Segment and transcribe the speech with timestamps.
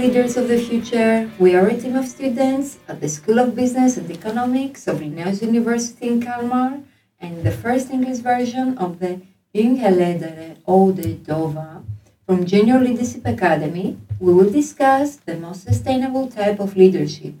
[0.00, 1.30] Leaders of the Future.
[1.38, 5.42] We are a team of students at the School of Business and Economics of Linnaeus
[5.42, 6.80] University in Kalmar
[7.20, 9.20] and the first English version of the
[9.54, 11.84] Ungheledere Ode Dova
[12.24, 13.98] from Junior Leadership Academy.
[14.18, 17.34] We will discuss the most sustainable type of leadership,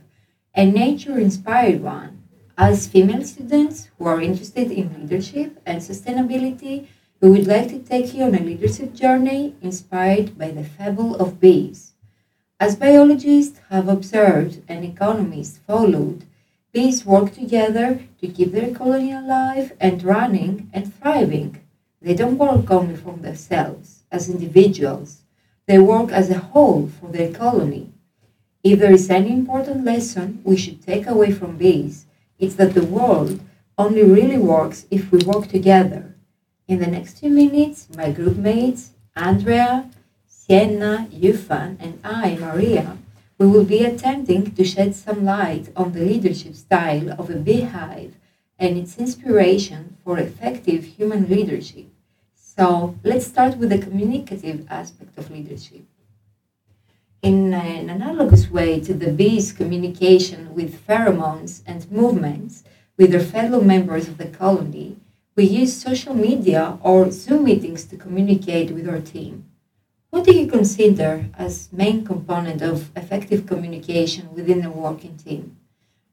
[0.54, 2.24] a nature-inspired one.
[2.58, 6.88] As female students who are interested in leadership and sustainability,
[7.22, 11.40] we would like to take you on a leadership journey inspired by the fable of
[11.40, 11.89] bees.
[12.60, 16.24] As biologists have observed and economists followed,
[16.72, 21.58] bees work together to keep their colony alive and running and thriving.
[22.02, 25.22] They don't work only for themselves as individuals,
[25.66, 27.92] they work as a whole for their colony.
[28.62, 32.04] If there is any important lesson we should take away from bees,
[32.38, 33.40] it's that the world
[33.78, 36.14] only really works if we work together.
[36.68, 39.88] In the next few minutes, my group mates, Andrea,
[40.50, 42.98] Sienna, Yufan, and I, Maria,
[43.38, 48.16] we will be attempting to shed some light on the leadership style of a beehive
[48.58, 51.86] and its inspiration for effective human leadership.
[52.34, 55.84] So let's start with the communicative aspect of leadership.
[57.22, 62.64] In an analogous way to the bees' communication with pheromones and movements
[62.98, 64.96] with their fellow members of the colony,
[65.36, 69.44] we use social media or Zoom meetings to communicate with our team.
[70.10, 75.56] What do you consider as main component of effective communication within a working team?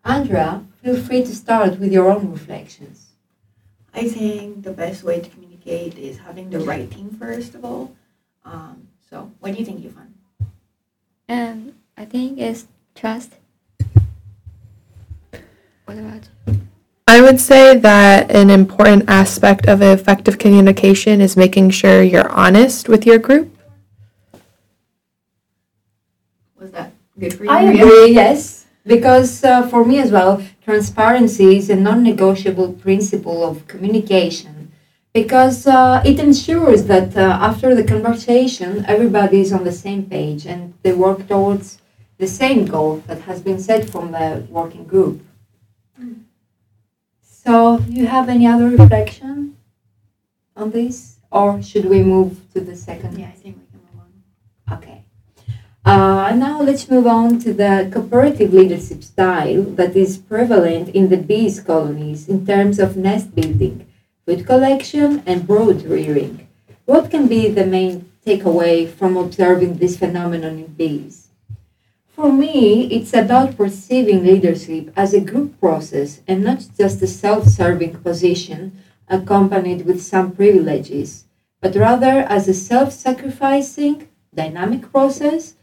[0.06, 3.08] Andrea, feel free to start with your own reflections.
[3.94, 7.96] I think the best way to communicate is having the right team first of all.
[8.46, 10.10] Um, so, what do you think, Yufan?
[11.28, 13.34] Um, I think it's trust.
[15.86, 16.30] What about?
[17.08, 22.90] I would say that an important aspect of effective communication is making sure you're honest
[22.90, 23.58] with your group.
[26.60, 27.50] Was that good for you?
[27.50, 33.44] I agree, yes, because uh, for me as well, transparency is a non negotiable principle
[33.44, 34.72] of communication
[35.14, 40.46] because uh, it ensures that uh, after the conversation, everybody is on the same page
[40.46, 41.80] and they work towards
[42.18, 45.22] the same goal that has been set from the working group.
[47.22, 49.56] So, do you have any other reflection
[50.56, 53.18] on this, or should we move to the second?
[53.18, 53.58] Yeah, I think
[56.36, 61.60] Now let's move on to the cooperative leadership style that is prevalent in the bees
[61.60, 63.88] colonies in terms of nest building,
[64.26, 66.48] food collection, and brood rearing.
[66.86, 71.28] What can be the main takeaway from observing this phenomenon in bees?
[72.08, 77.48] For me, it's about perceiving leadership as a group process and not just a self
[77.48, 81.26] serving position accompanied with some privileges,
[81.62, 85.54] but rather as a self sacrificing, dynamic process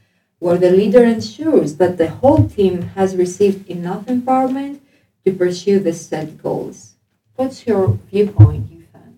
[0.44, 4.78] where the leader ensures that the whole team has received enough empowerment
[5.25, 6.97] to pursue the set goals.
[7.34, 9.12] What's your viewpoint, Yufan?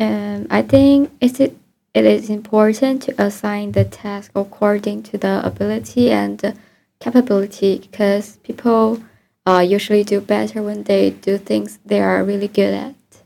[0.00, 1.56] Um, I think it's it,
[1.94, 6.56] it is important to assign the task according to the ability and the
[6.98, 9.00] capability because people
[9.46, 13.22] uh, usually do better when they do things they are really good at.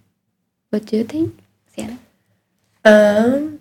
[0.69, 1.99] What do you think, Sienna?
[2.85, 3.61] Um,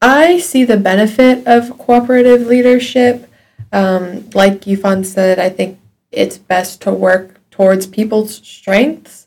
[0.00, 3.28] I see the benefit of cooperative leadership.
[3.72, 5.78] Um, like Yufan said, I think
[6.12, 9.26] it's best to work towards people's strengths,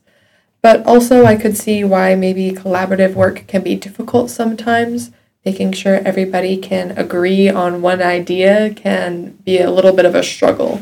[0.61, 5.11] but also I could see why maybe collaborative work can be difficult sometimes.
[5.43, 10.23] Making sure everybody can agree on one idea can be a little bit of a
[10.23, 10.77] struggle.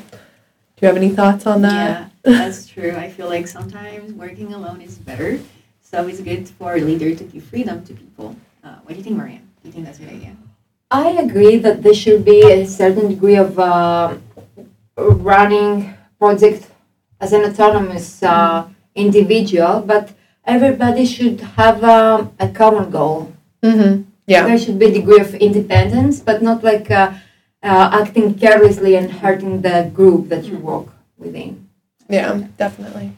[0.75, 2.12] Do you have any thoughts on that?
[2.25, 2.96] Yeah, that's true.
[2.96, 5.40] I feel like sometimes working alone is better.
[5.81, 8.36] So it's good for a leader to give freedom to people.
[8.63, 9.40] Uh, what do you think, Maria?
[9.69, 10.36] You think that's a good idea?
[10.89, 14.18] I agree that there should be a certain degree of uh,
[14.98, 16.66] running project
[17.21, 20.10] as an autonomous uh, individual, but
[20.44, 23.31] everybody should have um, a common goal.
[23.62, 24.10] Mm-hmm.
[24.25, 24.48] Yeah.
[24.48, 27.13] There should be a degree of independence, but not like uh,
[27.62, 30.88] uh, acting carelessly and hurting the group that you work
[31.19, 31.69] within.
[32.10, 33.12] Yeah, definitely.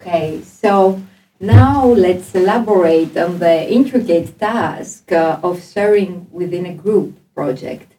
[0.00, 1.02] Okay, so
[1.40, 7.92] now let's elaborate on the intricate task uh, of sharing within a group project.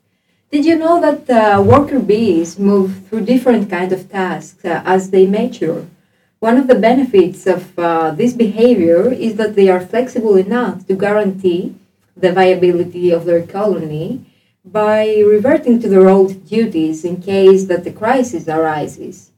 [0.52, 5.12] Did you know that uh, worker bees move through different kinds of tasks uh, as
[5.12, 5.86] they mature?
[6.40, 10.96] One of the benefits of uh, this behavior is that they are flexible enough to
[10.96, 11.76] guarantee
[12.18, 14.26] the viability of their colony
[14.66, 19.32] by reverting to their old duties in case that the crisis arises.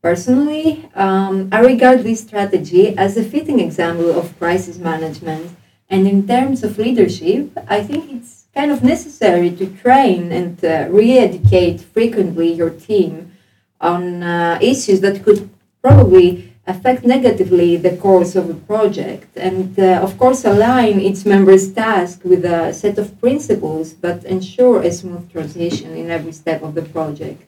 [0.00, 5.56] Personally, um, I regard this strategy as a fitting example of crisis management,
[5.90, 10.86] and in terms of leadership, I think it's kind of necessary to train and uh,
[10.88, 13.32] re-educate frequently your team
[13.80, 15.50] on uh, issues that could
[15.82, 19.36] probably affect negatively the course of a project.
[19.36, 24.82] And uh, of course align its members task with a set of principles that ensure
[24.82, 27.47] a smooth transition in every step of the project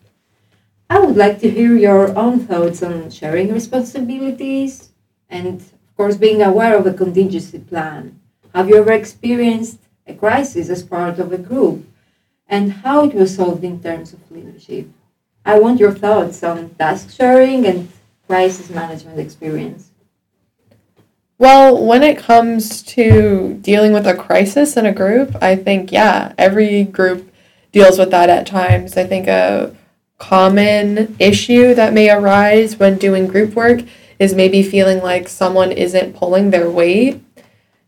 [0.90, 4.90] i would like to hear your own thoughts on sharing responsibilities
[5.30, 8.20] and of course being aware of a contingency plan
[8.54, 11.86] have you ever experienced a crisis as part of a group
[12.46, 14.86] and how it was solved in terms of leadership
[15.46, 17.88] i want your thoughts on task sharing and
[18.30, 19.90] crisis management experience?
[21.36, 26.32] Well, when it comes to dealing with a crisis in a group, I think, yeah,
[26.38, 27.28] every group
[27.72, 28.96] deals with that at times.
[28.96, 29.74] I think a
[30.20, 33.80] common issue that may arise when doing group work
[34.20, 37.20] is maybe feeling like someone isn't pulling their weight.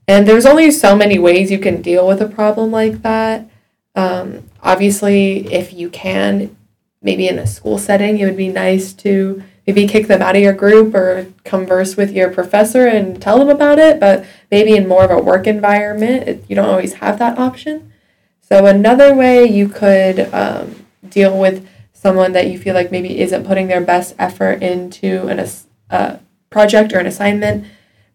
[0.09, 3.49] And there's only so many ways you can deal with a problem like that.
[3.95, 6.57] Um, obviously, if you can,
[7.03, 10.43] maybe in a school setting, it would be nice to maybe kick them out of
[10.43, 14.01] your group or converse with your professor and tell them about it.
[14.01, 17.93] But maybe in more of a work environment, it, you don't always have that option.
[18.41, 21.69] So, another way you could um, deal with
[22.03, 25.49] someone that you feel like maybe isn't putting their best effort into an,
[25.91, 26.19] a
[26.51, 27.65] project or an assignment,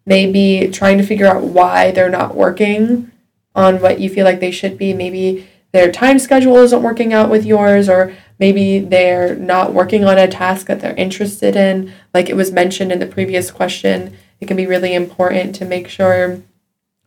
[0.06, 3.10] maybe trying to figure out why they're not working
[3.56, 4.94] on what you feel like they should be.
[4.94, 10.18] Maybe their time schedule isn't working out with yours, or maybe they're not working on
[10.18, 11.94] a task that they're interested in.
[12.14, 15.88] Like it was mentioned in the previous question, it can be really important to make
[15.88, 16.42] sure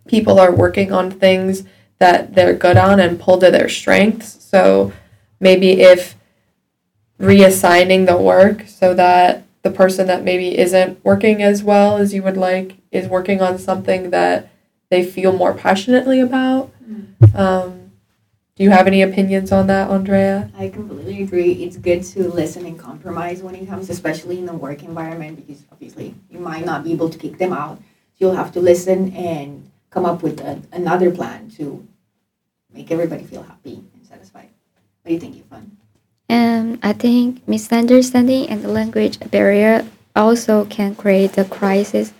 [0.08, 1.64] people are working on things
[1.98, 4.42] that they're good on and pull to their strengths.
[4.42, 4.94] So
[5.40, 6.16] maybe if
[7.20, 12.22] reassigning the work so that the person that maybe isn't working as well as you
[12.22, 14.50] would like is working on something that
[14.88, 16.70] they feel more passionately about.
[16.82, 17.34] Mm.
[17.34, 17.92] Um,
[18.56, 20.50] do you have any opinions on that, Andrea?
[20.56, 21.52] I completely agree.
[21.64, 25.64] It's good to listen and compromise when it comes, especially in the work environment, because
[25.70, 27.76] obviously you might not be able to kick them out.
[27.78, 31.86] So you'll have to listen and come up with a, another plan to
[32.72, 34.48] make everybody feel happy and satisfied.
[35.02, 35.70] What do you think, Yufan?
[36.30, 39.84] Um, I think misunderstanding and language barrier
[40.14, 42.12] also can create a crisis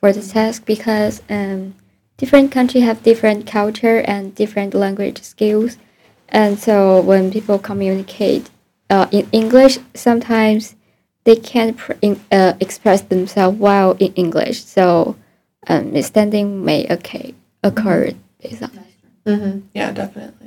[0.00, 1.76] for the task because um,
[2.16, 5.78] different countries have different culture and different language skills.
[6.28, 8.50] And so when people communicate
[8.90, 10.74] uh, in English, sometimes
[11.22, 14.64] they can't in, uh, express themselves well in English.
[14.64, 15.14] So
[15.68, 17.30] um, misunderstanding may occur.
[17.62, 18.10] occur
[19.24, 19.60] mm-hmm.
[19.72, 20.41] Yeah, definitely.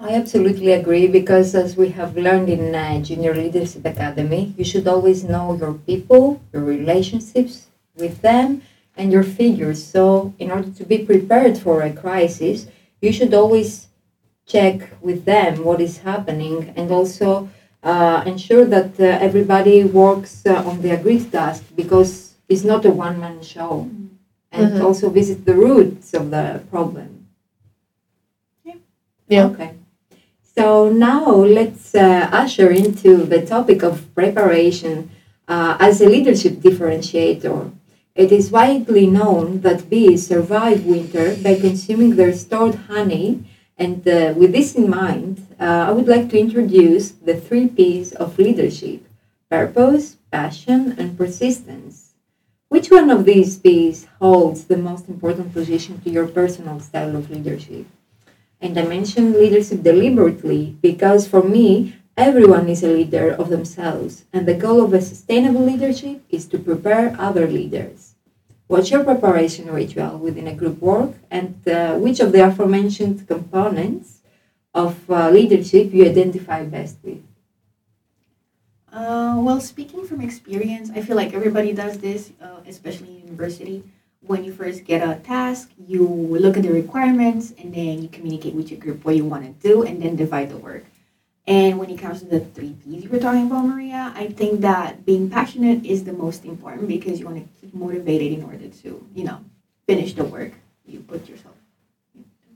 [0.00, 4.88] I absolutely agree because as we have learned in uh, Junior Leadership Academy, you should
[4.88, 8.62] always know your people, your relationships with them,
[8.96, 9.84] and your figures.
[9.84, 12.66] So, in order to be prepared for a crisis,
[13.00, 13.88] you should always
[14.46, 17.48] check with them what is happening and also
[17.82, 22.90] uh, ensure that uh, everybody works uh, on the agreed task because it's not a
[22.90, 23.88] one man show.
[23.88, 24.06] Mm-hmm.
[24.52, 24.84] And mm-hmm.
[24.84, 27.26] also visit the roots of the problem.
[28.64, 28.74] Yeah.
[29.26, 29.46] yeah.
[29.46, 29.74] Okay.
[30.56, 35.10] So now let's uh, usher into the topic of preparation
[35.48, 37.72] uh, as a leadership differentiator.
[38.14, 43.44] It is widely known that bees survive winter by consuming their stored honey,
[43.76, 48.12] and uh, with this in mind, uh, I would like to introduce the three P's
[48.12, 49.02] of leadership
[49.50, 52.14] purpose, passion, and persistence.
[52.68, 57.30] Which one of these P's holds the most important position to your personal style of
[57.30, 57.86] leadership?
[58.64, 64.46] And I mention leadership deliberately because for me, Everyone is a leader of themselves, and
[64.46, 68.14] the goal of a sustainable leadership is to prepare other leaders.
[68.68, 74.22] What's your preparation ritual within a group work, and uh, which of the aforementioned components
[74.72, 77.18] of uh, leadership you identify best with?
[78.92, 83.82] Uh, well, speaking from experience, I feel like everybody does this, uh, especially in university.
[84.26, 88.54] When you first get a task, you look at the requirements and then you communicate
[88.54, 90.84] with your group what you want to do and then divide the work.
[91.46, 94.62] And when it comes to the three P's you were talking about, Maria, I think
[94.62, 98.68] that being passionate is the most important because you want to keep motivated in order
[98.68, 99.40] to, you know,
[99.86, 100.52] finish the work
[100.86, 101.54] you put yourself.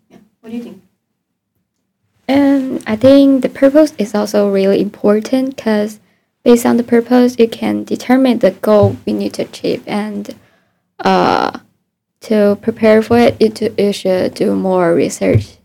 [0.08, 0.18] Yeah.
[0.40, 0.82] What do you think?
[2.30, 6.00] Um, I think the purpose is also really important because
[6.44, 9.82] based on the purpose, you can determine the goal we need to achieve.
[9.87, 10.34] And
[11.00, 11.59] uh,
[12.21, 15.59] to prepare for it, you, you should do more research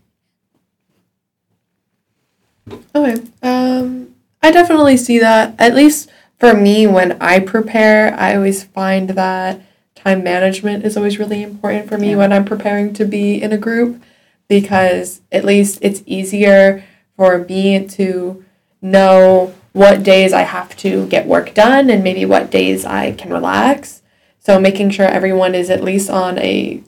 [2.94, 3.22] Okay.
[3.42, 5.54] Um, I definitely see that.
[5.58, 9.60] At least for me, when I prepare, I always find that
[9.94, 12.16] time management is always really important for me yeah.
[12.16, 14.02] when I'm preparing to be in a group
[14.48, 16.84] because at least it's easier
[17.16, 18.44] for me to
[18.82, 23.32] know what days I have to get work done and maybe what days I can
[23.32, 24.02] relax.
[24.44, 26.82] So making sure everyone is at least on a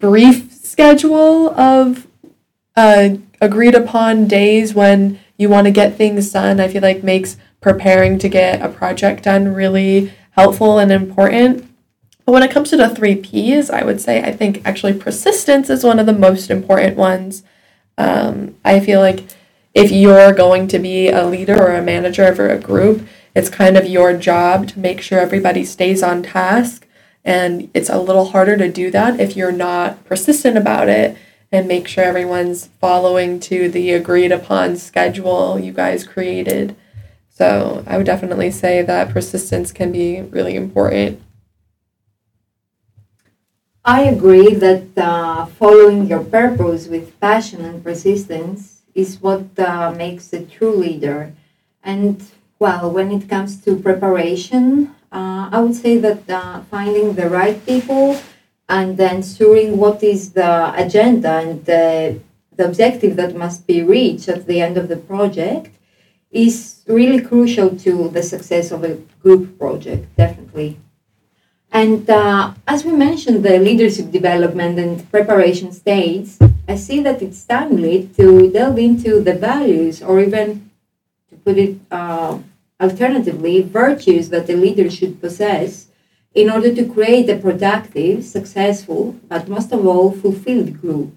[0.00, 2.08] brief schedule of
[2.74, 3.10] uh,
[3.40, 8.18] agreed upon days when you want to get things done, I feel like makes preparing
[8.18, 11.68] to get a project done really helpful and important.
[12.26, 15.70] But when it comes to the three P's, I would say I think actually persistence
[15.70, 17.44] is one of the most important ones.
[17.96, 19.22] Um, I feel like
[19.72, 23.06] if you're going to be a leader or a manager of a group,
[23.40, 26.86] it's kind of your job to make sure everybody stays on task.
[27.24, 31.16] And it's a little harder to do that if you're not persistent about it
[31.50, 36.76] and make sure everyone's following to the agreed upon schedule you guys created.
[37.30, 41.22] So I would definitely say that persistence can be really important.
[43.86, 50.30] I agree that uh, following your purpose with passion and persistence is what uh, makes
[50.34, 51.32] a true leader.
[51.82, 52.22] And
[52.60, 57.58] well, when it comes to preparation, uh, I would say that uh, finding the right
[57.64, 58.20] people
[58.68, 62.20] and then ensuring what is the agenda and the,
[62.54, 65.70] the objective that must be reached at the end of the project
[66.30, 70.78] is really crucial to the success of a group project, definitely.
[71.72, 76.28] And uh, as we mentioned, the leadership development and preparation stage,
[76.68, 80.70] I see that it's timely to delve into the values or even,
[81.30, 82.38] to put it uh,
[82.80, 85.88] alternatively, virtues that the leader should possess
[86.34, 91.12] in order to create a productive, successful, but most of all, fulfilled group.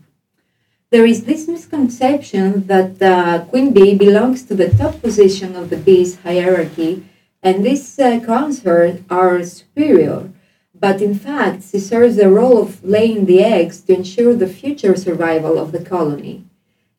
[0.89, 5.77] There is this misconception that uh, Queen Bee belongs to the top position of the
[5.77, 7.03] bee's hierarchy,
[7.41, 10.29] and this uh, crowns her our superior.
[10.73, 14.95] But in fact, she serves the role of laying the eggs to ensure the future
[14.95, 16.45] survival of the colony.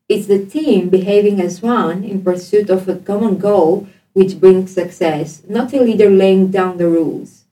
[0.09, 5.42] It's the team behaving as one in pursuit of a common goal which brings success,
[5.49, 7.44] not a leader laying down the rules.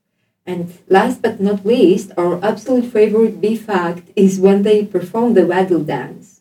[0.46, 5.46] And last but not least, our absolute favorite bee fact is when they perform the
[5.46, 6.40] waggle dance.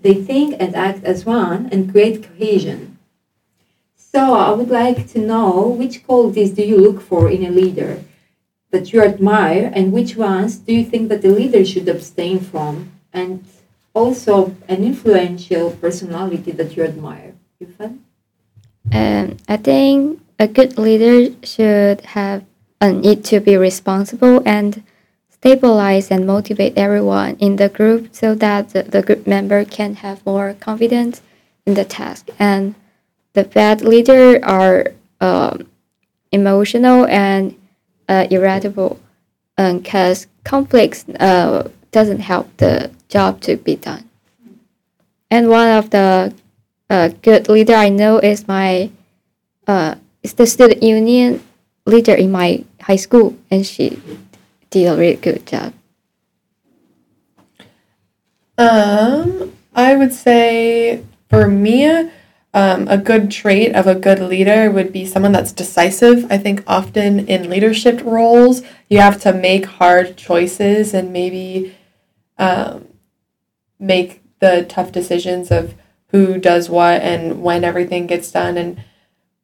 [0.00, 2.98] They think and act as one and create cohesion.
[3.96, 8.02] So I would like to know which qualities do you look for in a leader
[8.70, 12.90] that you admire and which ones do you think that the leader should abstain from
[13.12, 13.44] and
[13.94, 17.34] also an influential personality that you admire.
[17.62, 17.98] Yufan?
[18.92, 22.44] Um, I think a good leader should have
[22.80, 24.82] a need to be responsible and
[25.30, 30.24] stabilize and motivate everyone in the group so that the, the group member can have
[30.26, 31.22] more confidence
[31.66, 32.28] in the task.
[32.38, 32.74] And
[33.34, 35.68] the bad leader are um,
[36.32, 37.56] emotional and
[38.08, 39.00] uh, irritable
[39.56, 44.08] because um, conflicts uh, doesn't help the job to be done.
[45.30, 46.34] And one of the
[46.90, 48.90] uh, good leader I know is my
[49.66, 51.42] uh, is the student union
[51.86, 54.00] leader in my high school, and she
[54.70, 55.72] did a really good job.
[58.56, 62.10] Um, I would say for me,
[62.54, 66.26] um, a good trait of a good leader would be someone that's decisive.
[66.30, 71.76] I think often in leadership roles, you have to make hard choices and maybe
[72.38, 72.88] um,
[73.78, 75.74] make the tough decisions of
[76.10, 78.56] who does what and when everything gets done.
[78.56, 78.82] And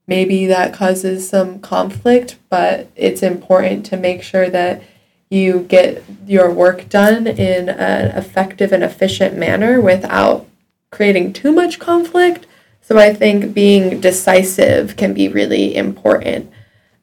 [0.06, 4.83] maybe that causes some conflict, but it's important to make sure that
[5.30, 10.47] you get your work done in an effective and efficient manner without
[10.90, 12.47] creating too much conflict.
[12.80, 16.50] So I think being decisive can be really important.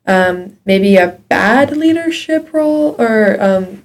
[0.05, 3.83] Um, maybe a bad leadership role or um,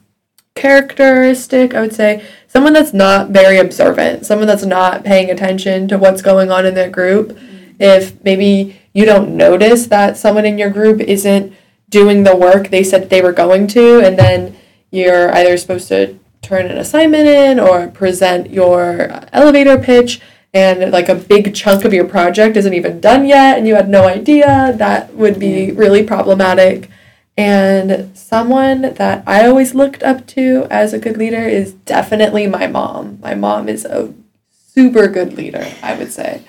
[0.57, 2.27] characteristic, I would say.
[2.49, 6.75] Someone that's not very observant, someone that's not paying attention to what's going on in
[6.75, 7.39] their group.
[7.79, 11.55] If maybe you don't notice that someone in your group isn't
[11.89, 14.57] doing the work they said they were going to, and then
[14.91, 20.21] you're either supposed to turn an assignment in or present your elevator pitch
[20.55, 23.89] and like a big chunk of your project isn't even done yet and you had
[23.89, 26.89] no idea that would be really problematic
[27.37, 32.67] and someone that i always looked up to as a good leader is definitely my
[32.67, 34.13] mom my mom is a
[34.51, 36.43] super good leader i would say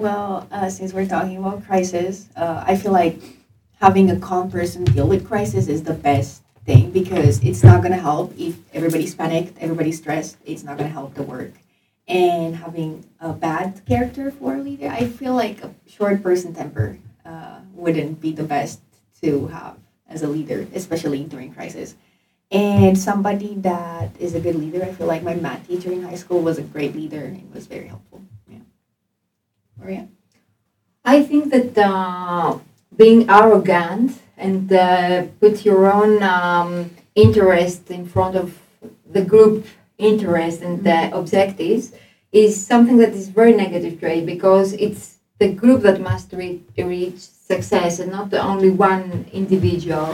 [0.00, 3.20] well, uh, since we're talking about crisis, uh, I feel like
[3.80, 7.92] having a calm person deal with crisis is the best thing because it's not going
[7.92, 10.38] to help if everybody's panicked, everybody's stressed.
[10.46, 11.52] It's not going to help the work.
[12.08, 16.98] And having a bad character for a leader, I feel like a short person temper
[17.26, 18.80] uh, wouldn't be the best
[19.22, 19.76] to have
[20.08, 21.94] as a leader, especially during crisis.
[22.50, 24.82] and somebody that is a good leader.
[24.82, 27.66] I feel like my math teacher in high school was a great leader and was
[27.66, 28.22] very helpful.
[28.48, 28.58] Yeah.
[29.78, 30.08] Maria?
[31.04, 32.58] I think that uh,
[32.96, 38.58] being arrogant and uh, put your own um, interest in front of
[39.08, 39.66] the group
[39.98, 41.92] interest and the objectives
[42.32, 47.28] is something that is very negative trait because it's the group that must re- reach
[47.52, 50.10] success and not only one individual.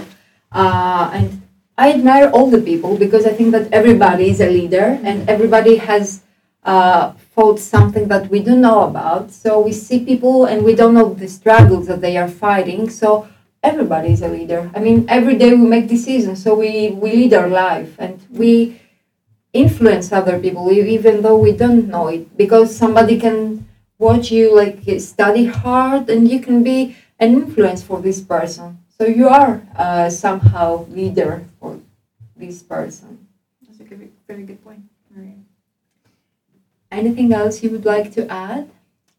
[0.52, 1.28] Uh, and
[1.76, 5.76] I admire all the people because I think that everybody is a leader and everybody
[5.90, 6.22] has
[6.64, 9.30] uh, fought something that we don't know about.
[9.42, 12.88] So we see people and we don't know the struggles that they are fighting.
[12.90, 13.28] So
[13.62, 14.70] everybody is a leader.
[14.74, 18.80] I mean, every day we make decisions, so we, we lead our life and we
[19.52, 23.66] influence other people even though we don't know it because somebody can
[23.98, 28.78] watch you like study hard and you can be an influence for this person.
[28.98, 31.80] So you are uh, somehow leader for
[32.36, 33.26] this person.
[33.66, 34.80] That's a good, very good point.
[35.14, 35.34] Maria.
[36.90, 38.70] Anything else you would like to add?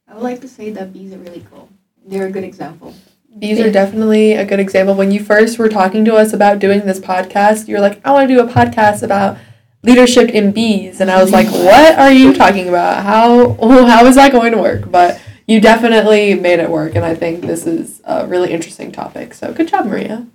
[0.08, 1.70] I would like to say that bees are really cool.
[2.06, 2.94] They're a good example.
[3.38, 4.96] Bees are definitely a good example.
[4.96, 8.30] When you first were talking to us about doing this podcast, you're like, I want
[8.30, 9.38] to do a podcast about
[9.84, 11.02] leadership in bees.
[11.02, 13.04] And I was like, what are you talking about?
[13.04, 13.54] How,
[13.88, 14.90] how is that going to work?
[14.90, 16.96] But you definitely made it work.
[16.96, 19.34] And I think this is a really interesting topic.
[19.34, 20.28] So good job, Maria.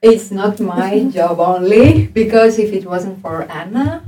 [0.00, 4.04] It's not my job only because if it wasn't for Anna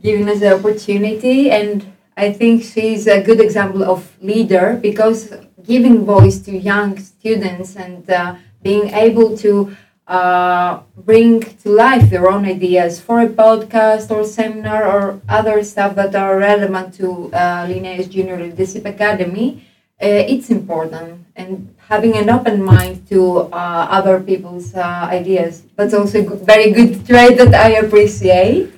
[0.00, 5.32] giving us the opportunity, and I think she's a good example of leader because
[5.64, 9.74] giving voice to young students and uh, being able to
[10.06, 15.94] uh, bring to life their own ideas for a podcast or seminar or other stuff
[15.96, 19.64] that are relevant to uh, Linnaeus Junior Leadership Academy,
[20.02, 21.24] uh, it's important.
[21.36, 26.70] And having an open mind to uh, other people's uh, ideas, that's also a very
[26.70, 28.72] good trait that I appreciate.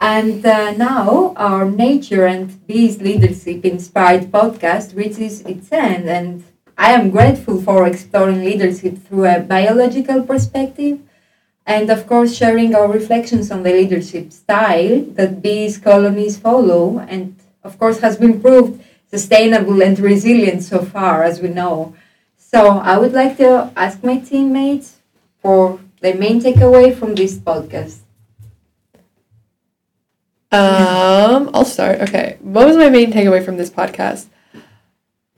[0.00, 6.44] And uh, now our Nature and Bees Leadership Inspired podcast reaches its end, and
[6.78, 11.00] I am grateful for exploring leadership through a biological perspective,
[11.64, 17.36] and of course sharing our reflections on the leadership style that bees colonies follow, and
[17.64, 21.94] of course has been proved sustainable and resilient so far, as we know.
[22.36, 24.96] So I would like to ask my teammates
[25.40, 27.98] for the main takeaway from this podcast.
[30.52, 32.00] Um, I'll start.
[32.02, 32.38] Okay.
[32.40, 34.26] What was my main takeaway from this podcast?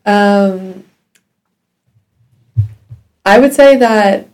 [0.04, 0.84] Um,
[3.28, 4.28] I would say that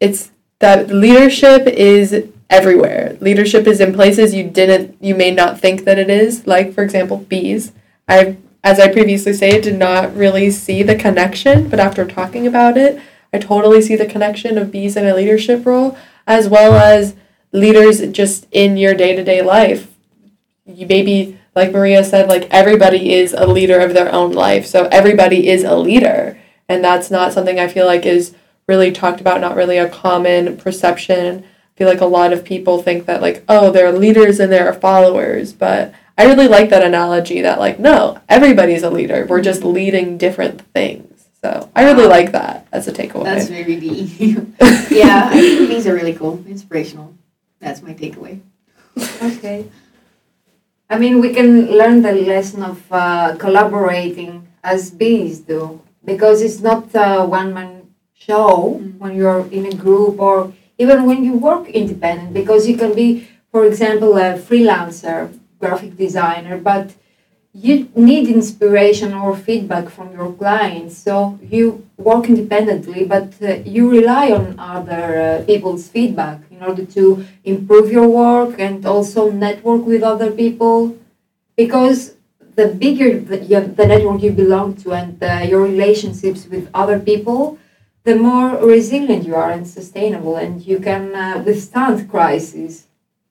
[0.00, 3.16] it's that leadership is everywhere.
[3.20, 6.46] Leadership is in places you didn't, you may not think that it is.
[6.46, 7.72] Like, for example, bees.
[8.08, 12.76] I, as I previously said, did not really see the connection, but after talking about
[12.78, 13.00] it,
[13.32, 17.14] I totally see the connection of bees in a leadership role, as well as
[17.52, 19.94] leaders just in your day to day life
[20.66, 24.66] you maybe like Maria said, like everybody is a leader of their own life.
[24.66, 26.38] So everybody is a leader.
[26.68, 28.34] And that's not something I feel like is
[28.66, 31.44] really talked about, not really a common perception.
[31.44, 34.50] I feel like a lot of people think that like, oh, there are leaders and
[34.50, 35.52] there are followers.
[35.52, 39.26] But I really like that analogy that like, no, everybody's a leader.
[39.28, 41.10] We're just leading different things.
[41.42, 43.24] So I really like that as a takeaway.
[43.24, 44.18] That's very deep.
[44.90, 47.14] yeah, I think bees are really cool, inspirational.
[47.60, 48.40] That's my takeaway.
[49.22, 49.66] Okay.
[50.88, 56.60] I mean, we can learn the lesson of uh, collaborating as bees do, because it's
[56.60, 57.70] not a one man
[58.14, 58.98] show Mm.
[58.98, 63.08] when you're in a group or even when you work independent, because you can be,
[63.52, 65.18] for example, a freelancer,
[65.60, 66.86] graphic designer, but
[67.52, 70.96] you need inspiration or feedback from your clients.
[70.98, 76.84] So you work independently, but uh, you rely on other uh, people's feedback in order
[76.96, 80.96] to improve your work and also network with other people.
[81.56, 82.14] Because
[82.56, 86.98] the bigger the, you, the network you belong to and uh, your relationships with other
[86.98, 87.58] people,
[88.04, 92.86] the more resilient you are and sustainable, and you can uh, withstand crises.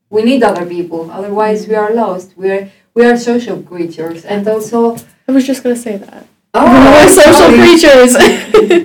[0.10, 2.34] We need other people, otherwise we are lost.
[2.36, 6.28] We're we are social creatures, and also I was just gonna say that.
[6.54, 8.14] oh, We're social creatures.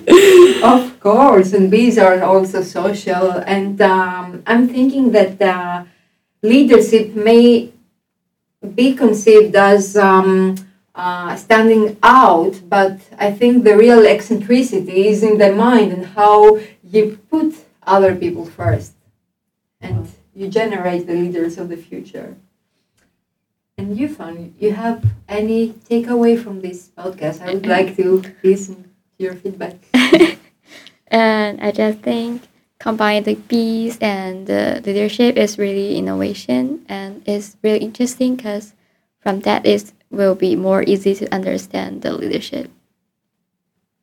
[0.62, 3.30] Of course, and bees are also social.
[3.46, 5.84] And um, I'm thinking that uh,
[6.42, 7.72] leadership may
[8.74, 10.56] be conceived as um,
[10.94, 16.58] uh, standing out, but I think the real eccentricity is in the mind and how
[16.82, 18.92] you put other people first.
[19.80, 22.36] And you generate the leaders of the future.
[23.76, 27.40] And Yufan, you have any takeaway from this podcast?
[27.40, 29.76] I would like to listen to your feedback.
[31.10, 32.42] And I just think
[32.78, 38.72] combine the peace and the leadership is really innovation and it's really interesting because
[39.20, 42.70] from that it will be more easy to understand the leadership.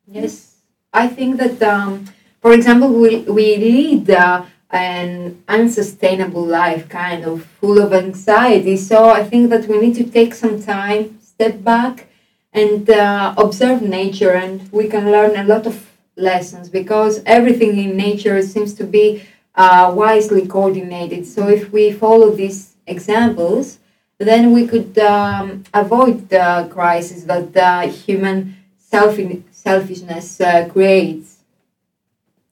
[0.06, 0.56] Yes,
[0.92, 2.06] I think that, um,
[2.40, 8.76] for example, we, we lead uh, an unsustainable life, kind of full of anxiety.
[8.76, 12.08] So I think that we need to take some time, step back,
[12.52, 15.85] and uh, observe nature, and we can learn a lot of
[16.16, 19.22] lessons because everything in nature seems to be
[19.54, 21.26] uh, wisely coordinated.
[21.26, 23.78] So if we follow these examples,
[24.18, 29.18] then we could um, avoid the crisis that the human self
[29.50, 31.38] selfishness uh, creates.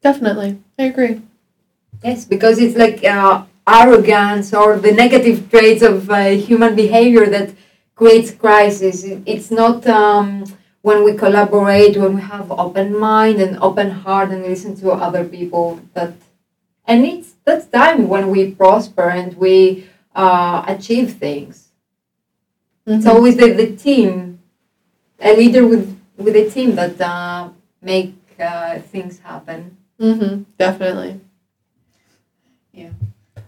[0.03, 1.22] Definitely, I agree.
[2.05, 7.53] Yes, because it's like uh, arrogance or the negative traits of uh, human behavior that
[7.96, 9.05] creates crisis.
[9.27, 10.44] It's not um,
[10.85, 15.25] when we collaborate, when we have open mind and open heart and listen to other
[15.25, 16.12] people that,
[16.87, 21.70] and it's that's time when we prosper and we uh, achieve things.
[22.87, 22.97] Mhm.
[22.99, 24.38] It's always the, the team,
[25.20, 25.87] a leader with
[26.18, 27.51] with a team that uh,
[27.83, 29.77] make uh, things happen.
[30.01, 30.44] Mm-hmm.
[30.59, 31.20] Definitely.
[32.73, 32.90] Yeah.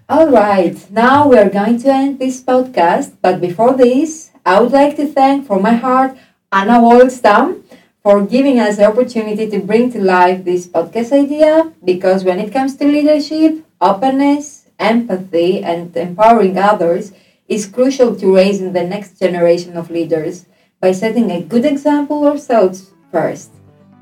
[0.09, 4.73] All right, now we are going to end this podcast, but before this, I would
[4.73, 6.17] like to thank from my heart
[6.57, 7.61] Anna Wolstam
[8.03, 12.51] for giving us the opportunity to bring to life this podcast idea because when it
[12.51, 17.13] comes to leadership, openness, empathy, and empowering others
[17.47, 20.47] is crucial to raising the next generation of leaders
[20.81, 23.51] by setting a good example ourselves first.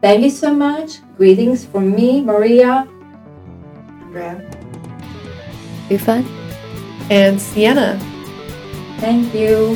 [0.00, 1.02] Thank you so much.
[1.16, 2.86] Greetings from me, Maria.
[4.06, 4.38] Andrea.
[5.90, 6.22] Yufan.
[7.10, 7.98] And Sienna.
[9.02, 9.74] Thank you.